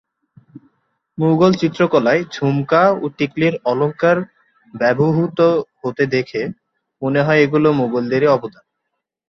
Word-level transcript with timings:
মুগল 1.17 1.51
চিত্রকলায় 1.61 2.21
ঝুমকা 2.33 2.83
ও 2.95 3.05
টিকলির 3.17 3.55
অলঙ্কার 3.65 4.17
ব্যবহূত 4.73 5.39
হতে 5.81 6.03
দেখে 6.15 6.41
মনে 7.01 7.19
হয় 7.25 7.39
এগুলি 7.39 7.69
মুগলদেরই 7.79 8.27
অবদান। 8.27 8.63